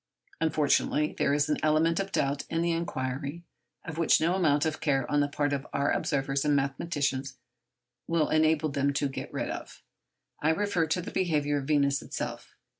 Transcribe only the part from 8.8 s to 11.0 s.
to get rid. I refer